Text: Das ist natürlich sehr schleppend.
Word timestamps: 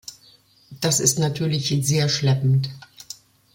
Das 0.79 0.99
ist 0.99 1.19
natürlich 1.19 1.71
sehr 1.83 2.09
schleppend. 2.09 2.71